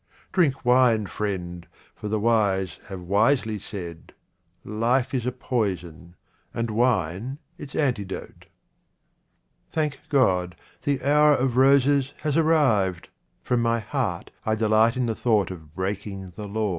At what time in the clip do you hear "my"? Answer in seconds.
13.61-13.77